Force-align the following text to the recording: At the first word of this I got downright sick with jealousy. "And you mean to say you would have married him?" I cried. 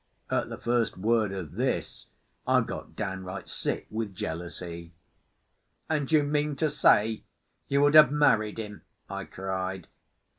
At 0.31 0.49
the 0.49 0.57
first 0.57 0.97
word 0.97 1.31
of 1.31 1.51
this 1.53 2.07
I 2.47 2.61
got 2.61 2.95
downright 2.95 3.47
sick 3.47 3.85
with 3.91 4.15
jealousy. 4.15 4.93
"And 5.91 6.11
you 6.11 6.23
mean 6.23 6.55
to 6.55 6.71
say 6.71 7.23
you 7.67 7.81
would 7.81 7.93
have 7.93 8.11
married 8.11 8.57
him?" 8.57 8.81
I 9.11 9.25
cried. 9.25 9.85